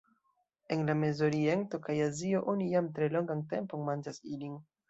[0.75, 4.61] En la Mezoriento kaj Azio oni jam tre longan tempon manĝas ilin.